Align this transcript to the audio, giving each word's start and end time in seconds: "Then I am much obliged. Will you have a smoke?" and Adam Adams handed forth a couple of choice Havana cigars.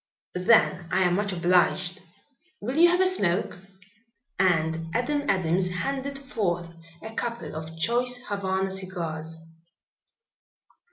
"Then 0.33 0.89
I 0.91 1.01
am 1.03 1.13
much 1.13 1.31
obliged. 1.31 2.01
Will 2.59 2.75
you 2.75 2.89
have 2.89 3.01
a 3.01 3.05
smoke?" 3.05 3.59
and 4.39 4.89
Adam 4.95 5.29
Adams 5.29 5.67
handed 5.67 6.17
forth 6.17 6.73
a 7.03 7.13
couple 7.13 7.55
of 7.55 7.77
choice 7.77 8.17
Havana 8.25 8.71
cigars. 8.71 9.37